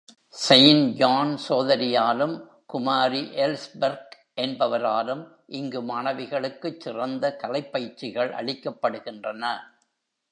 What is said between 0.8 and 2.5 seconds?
John சோதரியாலும்,